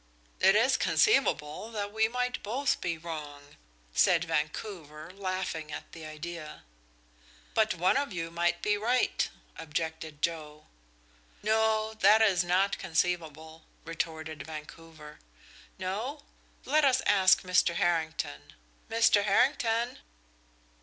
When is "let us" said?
16.65-17.03